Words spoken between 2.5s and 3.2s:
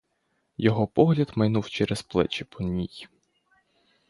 ній.